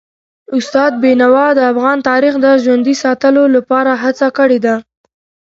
استاد 0.57 0.91
بینوا 1.03 1.47
د 1.55 1.59
افغان 1.71 1.97
تاریخ 2.09 2.33
د 2.41 2.47
ژوندي 2.63 2.95
ساتلو 3.03 3.43
لپاره 3.55 3.91
هڅه 4.03 4.27
کړي 4.37 4.59
ده. 4.65 4.75